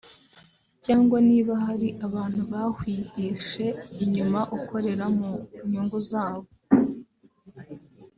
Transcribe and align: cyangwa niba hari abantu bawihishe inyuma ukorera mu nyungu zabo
cyangwa 0.85 1.17
niba 1.29 1.53
hari 1.65 1.87
abantu 2.07 2.41
bawihishe 2.51 3.65
inyuma 4.03 4.39
ukorera 4.57 5.05
mu 5.17 5.31
nyungu 5.69 5.97
zabo 6.09 6.43